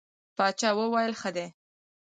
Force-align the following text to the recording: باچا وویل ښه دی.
باچا 0.37 0.69
وویل 0.75 1.13
ښه 1.21 1.29
دی. 1.35 1.47